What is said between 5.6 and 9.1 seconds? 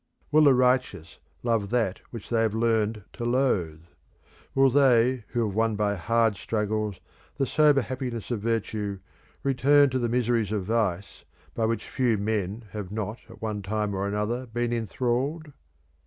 by hard struggles the sober happiness of virtue